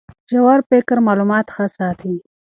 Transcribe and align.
ژور 0.31 0.59
فکر 0.69 0.95
معلومات 1.07 1.45
ښه 1.55 1.65
ساتي. 1.77 2.15